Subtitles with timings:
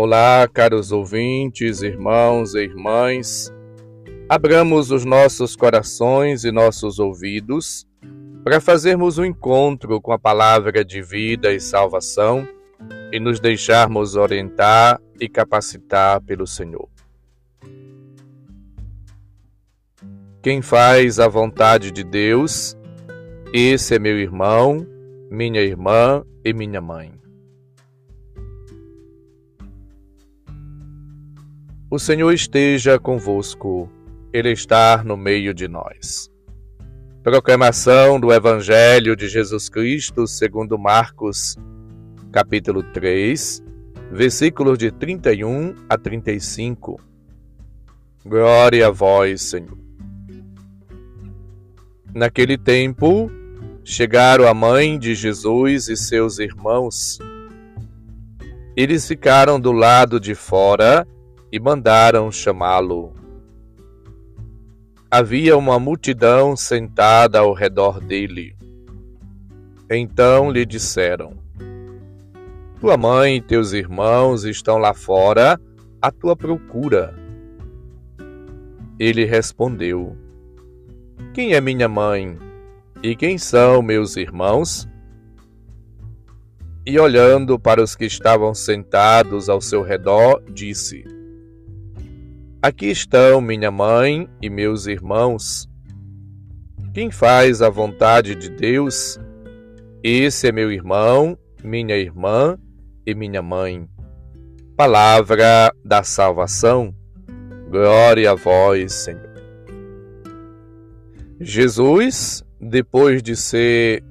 [0.00, 3.52] Olá, caros ouvintes, irmãos e irmãs.
[4.28, 7.84] Abramos os nossos corações e nossos ouvidos
[8.44, 12.46] para fazermos um encontro com a palavra de vida e salvação
[13.10, 16.88] e nos deixarmos orientar e capacitar pelo Senhor.
[20.40, 22.78] Quem faz a vontade de Deus,
[23.52, 24.86] esse é meu irmão,
[25.28, 27.18] minha irmã e minha mãe.
[31.90, 33.90] O Senhor esteja convosco,
[34.30, 36.30] Ele está no meio de nós.
[37.22, 41.56] Proclamação do Evangelho de Jesus Cristo segundo Marcos,
[42.30, 43.64] capítulo 3,
[44.12, 47.00] versículos de 31 a 35.
[48.22, 49.78] Glória a vós, Senhor.
[52.14, 53.30] Naquele tempo,
[53.82, 57.18] chegaram a mãe de Jesus e seus irmãos.
[58.76, 61.08] Eles ficaram do lado de fora
[61.50, 63.12] e mandaram chamá-lo.
[65.10, 68.54] Havia uma multidão sentada ao redor dele.
[69.90, 71.38] Então lhe disseram:
[72.78, 75.58] Tua mãe e teus irmãos estão lá fora
[76.02, 77.14] à tua procura.
[78.98, 80.14] Ele respondeu:
[81.32, 82.38] Quem é minha mãe
[83.02, 84.86] e quem são meus irmãos?
[86.84, 91.17] E olhando para os que estavam sentados ao seu redor, disse:
[92.60, 95.68] Aqui estão minha mãe e meus irmãos.
[96.92, 99.16] Quem faz a vontade de Deus,
[100.02, 102.58] esse é meu irmão, minha irmã
[103.06, 103.88] e minha mãe.
[104.76, 106.92] Palavra da salvação.
[107.70, 109.30] Glória a vós, Senhor.
[111.40, 114.02] Jesus, depois de ser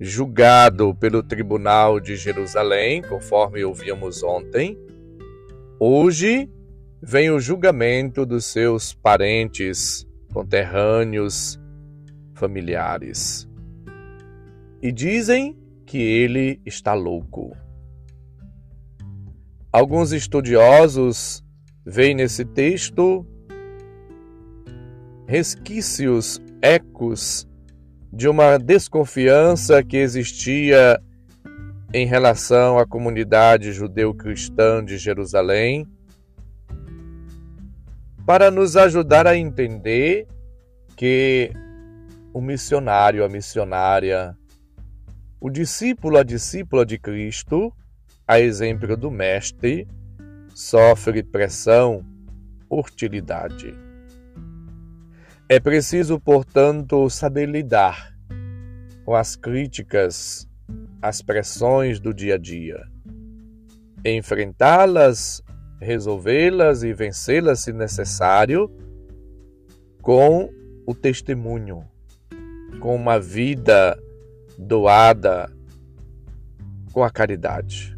[0.00, 4.78] julgado pelo tribunal de Jerusalém, conforme ouvimos ontem,
[5.78, 6.48] hoje
[7.00, 11.58] vem o julgamento dos seus parentes, conterrâneos,
[12.34, 13.48] familiares.
[14.82, 15.56] E dizem
[15.86, 17.56] que ele está louco.
[19.72, 21.42] Alguns estudiosos
[21.84, 23.26] veem nesse texto
[25.26, 27.46] resquícios, ecos
[28.12, 31.00] de uma desconfiança que existia
[31.92, 35.86] em relação à comunidade judeu-cristã de Jerusalém
[38.28, 40.28] para nos ajudar a entender
[40.94, 41.50] que
[42.30, 44.36] o missionário, a missionária,
[45.40, 47.72] o discípulo, a discípula de Cristo,
[48.26, 49.88] a exemplo do Mestre,
[50.54, 52.04] sofre pressão,
[52.68, 53.74] hostilidade.
[55.48, 58.14] É preciso, portanto, saber lidar
[59.06, 60.46] com as críticas,
[61.00, 62.78] as pressões do dia a dia,
[64.04, 65.42] enfrentá-las
[65.80, 68.70] resolvê-las e vencê-las se necessário,
[70.02, 70.50] com
[70.86, 71.84] o testemunho,
[72.80, 73.98] com uma vida
[74.56, 75.50] doada
[76.92, 77.96] com a caridade.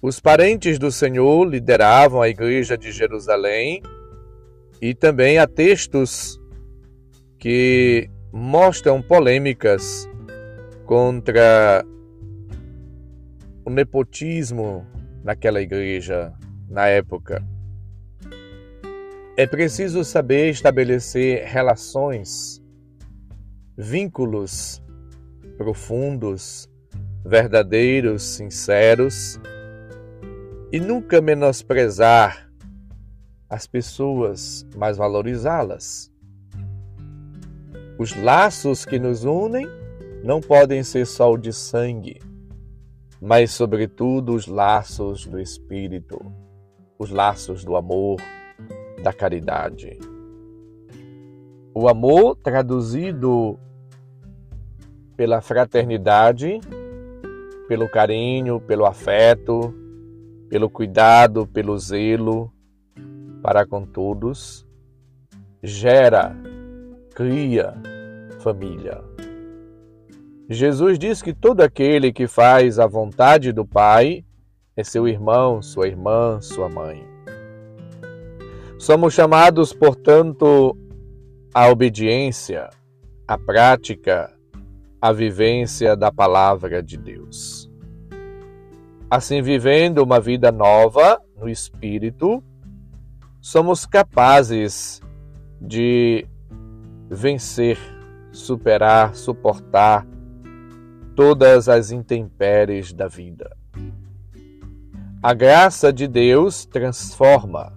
[0.00, 3.80] Os parentes do Senhor lideravam a igreja de Jerusalém
[4.80, 6.40] e também há textos
[7.38, 10.08] que mostram polêmicas
[10.86, 11.84] contra
[13.64, 14.84] o nepotismo
[15.22, 16.32] naquela igreja
[16.68, 17.44] na época.
[19.36, 22.62] É preciso saber estabelecer relações,
[23.76, 24.82] vínculos
[25.56, 26.68] profundos,
[27.24, 29.40] verdadeiros, sinceros
[30.70, 32.50] e nunca menosprezar
[33.48, 36.10] as pessoas, mas valorizá-las.
[37.98, 39.66] Os laços que nos unem
[40.24, 42.31] não podem ser só o de sangue
[43.24, 46.20] mas, sobretudo, os laços do Espírito,
[46.98, 48.20] os laços do amor,
[49.00, 49.96] da caridade.
[51.72, 53.56] O amor traduzido
[55.16, 56.58] pela fraternidade,
[57.68, 59.72] pelo carinho, pelo afeto,
[60.48, 62.52] pelo cuidado, pelo zelo
[63.40, 64.66] para com todos,
[65.62, 66.34] gera,
[67.14, 67.74] cria
[68.40, 69.00] família.
[70.52, 74.24] Jesus diz que todo aquele que faz a vontade do Pai
[74.76, 77.06] é seu irmão, sua irmã, sua mãe.
[78.78, 80.76] Somos chamados, portanto,
[81.54, 82.70] à obediência,
[83.28, 84.32] à prática,
[85.00, 87.70] à vivência da palavra de Deus.
[89.08, 92.42] Assim, vivendo uma vida nova no espírito,
[93.40, 95.00] somos capazes
[95.60, 96.26] de
[97.08, 97.78] vencer,
[98.32, 100.06] superar, suportar
[101.14, 103.56] todas as intempéries da vida.
[105.22, 107.72] A graça de Deus transforma,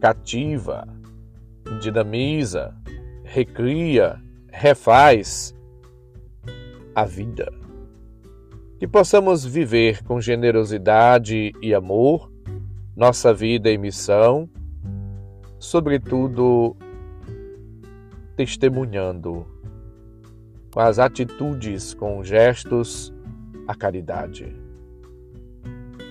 [0.00, 0.88] cativa,
[1.80, 2.74] dinamiza,
[3.22, 4.20] recria,
[4.50, 5.54] refaz
[6.94, 7.52] a vida.
[8.78, 12.32] Que possamos viver com generosidade e amor
[12.96, 14.48] nossa vida e missão,
[15.58, 16.76] sobretudo
[18.36, 19.53] testemunhando
[20.74, 23.14] com as atitudes, com gestos,
[23.68, 24.52] a caridade.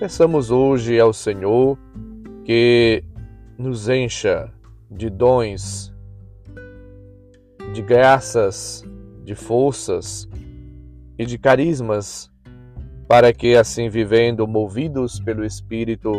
[0.00, 1.78] Peçamos hoje ao Senhor
[2.46, 3.04] que
[3.58, 4.50] nos encha
[4.90, 5.92] de dons,
[7.74, 8.82] de graças,
[9.22, 10.26] de forças
[11.18, 12.30] e de carismas,
[13.06, 16.10] para que, assim vivendo, movidos pelo Espírito,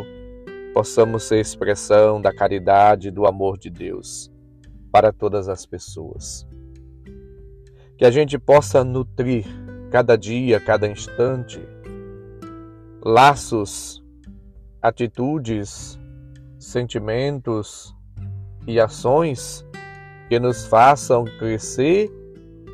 [0.72, 4.32] possamos ser expressão da caridade e do amor de Deus
[4.92, 6.48] para todas as pessoas.
[7.98, 9.46] Que a gente possa nutrir
[9.90, 11.62] cada dia, cada instante,
[13.02, 14.04] laços,
[14.82, 15.98] atitudes,
[16.60, 17.96] sentimentos
[18.68, 19.66] e ações
[20.28, 22.12] que nos façam crescer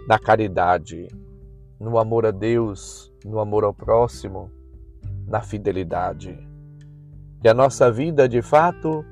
[0.08, 1.08] na caridade,
[1.80, 4.50] no amor a Deus, no amor ao próximo,
[5.28, 6.38] na fidelidade.
[7.42, 9.06] Que a nossa vida, de fato,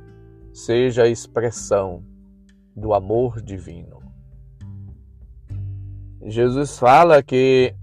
[0.52, 2.04] seja a expressão
[2.76, 4.09] do amor divino.
[6.26, 7.74] Jesus fala que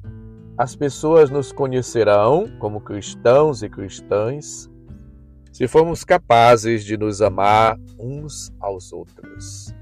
[0.59, 4.71] as pessoas nos conhecerão como cristãos e cristãs
[5.53, 9.75] se formos capazes de nos amar uns aos outros.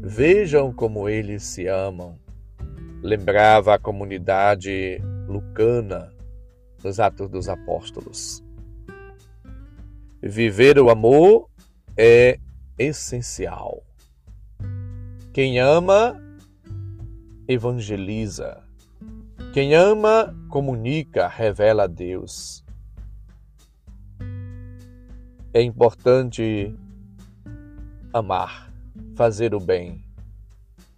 [0.00, 2.18] Vejam como eles se amam.
[3.02, 6.12] Lembrava a comunidade lucana
[6.82, 8.42] nos Atos dos Apóstolos.
[10.22, 11.48] Viver o amor
[11.96, 12.38] é
[12.78, 13.82] essencial.
[15.32, 16.18] Quem ama
[17.48, 18.62] evangeliza.
[19.54, 22.62] Quem ama, comunica, revela a Deus.
[25.54, 26.76] É importante
[28.12, 28.70] amar,
[29.16, 30.04] fazer o bem,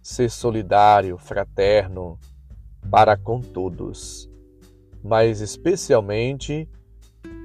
[0.01, 2.19] ser solidário, fraterno
[2.89, 4.29] para com todos,
[5.01, 6.67] mas especialmente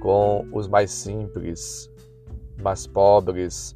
[0.01, 1.89] com os mais simples,
[2.61, 3.73] mais pobres,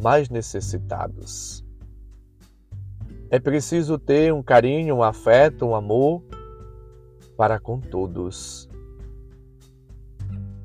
[0.00, 1.64] mais necessitados.
[3.32, 6.20] É preciso ter um carinho, um afeto, um amor
[7.36, 8.68] para com todos.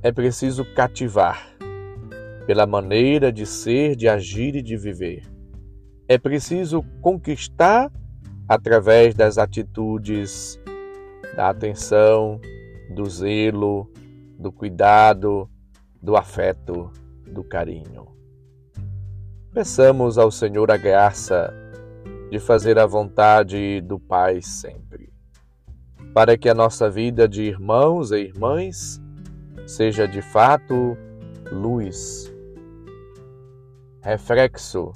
[0.01, 1.55] É preciso cativar
[2.47, 5.23] pela maneira de ser, de agir e de viver.
[6.07, 7.91] É preciso conquistar
[8.49, 10.59] através das atitudes,
[11.35, 12.41] da atenção,
[12.89, 13.87] do zelo,
[14.39, 15.47] do cuidado,
[16.01, 16.91] do afeto,
[17.31, 18.07] do carinho.
[19.53, 21.53] Peçamos ao Senhor a graça
[22.35, 25.09] de fazer a vontade do Pai sempre,
[26.13, 29.01] para que a nossa vida de irmãos e irmãs
[29.65, 30.97] seja de fato
[31.49, 32.29] luz,
[34.01, 34.91] reflexo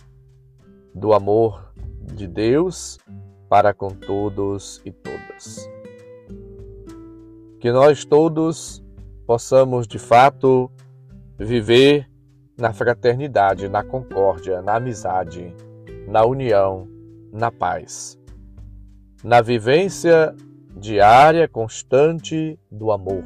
[0.93, 1.71] do amor
[2.13, 2.97] de Deus
[3.47, 5.65] para com todos e todas.
[7.61, 8.83] Que nós todos
[9.25, 10.69] possamos de fato
[11.37, 12.05] viver
[12.57, 15.55] na fraternidade, na concórdia, na amizade,
[16.05, 16.98] na união
[17.31, 18.17] na paz,
[19.23, 20.35] na vivência
[20.75, 23.23] diária, constante do amor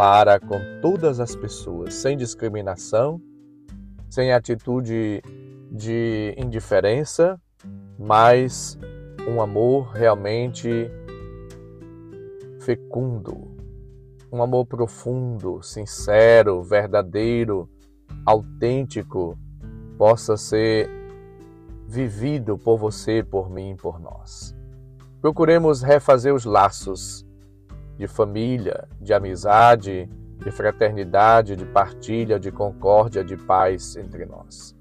[0.00, 3.20] para com todas as pessoas, sem discriminação,
[4.08, 5.20] sem atitude
[5.70, 7.38] de indiferença,
[7.98, 8.78] mas
[9.28, 10.90] um amor realmente
[12.60, 13.54] fecundo,
[14.32, 17.68] um amor profundo, sincero, verdadeiro,
[18.24, 19.38] autêntico,
[19.98, 20.88] possa ser
[21.90, 24.54] vivido por você, por mim, por nós.
[25.20, 27.26] Procuremos refazer os laços
[27.98, 34.74] de família, de amizade, de fraternidade, de partilha, de concórdia, de paz entre nós.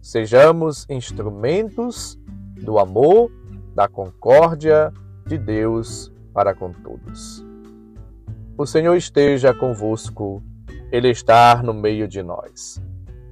[0.00, 2.18] Sejamos instrumentos
[2.64, 3.30] do amor,
[3.74, 4.90] da concórdia
[5.26, 7.44] de Deus para com todos.
[8.56, 10.42] O Senhor esteja convosco,
[10.90, 12.80] Ele está no meio de nós.